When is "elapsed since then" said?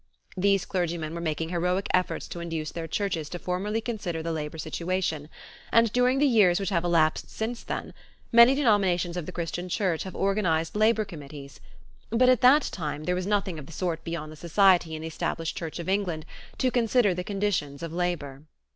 6.83-7.93